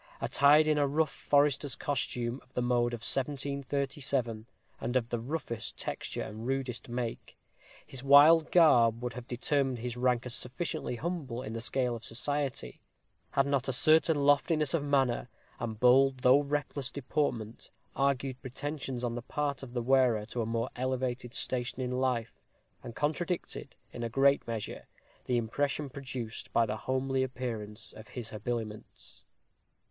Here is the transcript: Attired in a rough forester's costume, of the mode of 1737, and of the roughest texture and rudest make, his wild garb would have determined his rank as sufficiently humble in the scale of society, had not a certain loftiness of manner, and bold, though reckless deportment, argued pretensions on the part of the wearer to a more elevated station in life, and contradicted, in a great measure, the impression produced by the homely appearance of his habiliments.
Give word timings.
Attired 0.19 0.65
in 0.65 0.79
a 0.79 0.87
rough 0.87 1.11
forester's 1.11 1.75
costume, 1.75 2.39
of 2.41 2.55
the 2.55 2.61
mode 2.63 2.91
of 2.91 3.01
1737, 3.01 4.47
and 4.79 4.95
of 4.95 5.09
the 5.09 5.19
roughest 5.19 5.77
texture 5.77 6.23
and 6.23 6.47
rudest 6.47 6.89
make, 6.89 7.37
his 7.85 8.03
wild 8.03 8.51
garb 8.51 9.03
would 9.03 9.13
have 9.13 9.27
determined 9.27 9.77
his 9.77 9.95
rank 9.95 10.25
as 10.25 10.33
sufficiently 10.33 10.95
humble 10.95 11.43
in 11.43 11.53
the 11.53 11.61
scale 11.61 11.95
of 11.95 12.03
society, 12.03 12.81
had 13.33 13.45
not 13.45 13.67
a 13.67 13.71
certain 13.73 14.15
loftiness 14.25 14.73
of 14.73 14.83
manner, 14.83 15.29
and 15.59 15.79
bold, 15.79 16.21
though 16.21 16.41
reckless 16.41 16.89
deportment, 16.89 17.69
argued 17.95 18.41
pretensions 18.41 19.03
on 19.03 19.13
the 19.13 19.21
part 19.21 19.61
of 19.61 19.73
the 19.75 19.83
wearer 19.83 20.25
to 20.25 20.41
a 20.41 20.47
more 20.47 20.71
elevated 20.75 21.31
station 21.35 21.79
in 21.79 21.91
life, 21.91 22.33
and 22.81 22.95
contradicted, 22.95 23.75
in 23.93 24.01
a 24.01 24.09
great 24.09 24.47
measure, 24.47 24.85
the 25.25 25.37
impression 25.37 25.91
produced 25.91 26.51
by 26.51 26.65
the 26.65 26.77
homely 26.87 27.21
appearance 27.21 27.93
of 27.93 28.07
his 28.07 28.31
habiliments. 28.31 29.25